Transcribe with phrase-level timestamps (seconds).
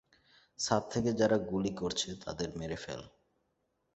[0.59, 3.01] ছাদ থেকে যারা গুলি করছে তাদের মেরে ফেল!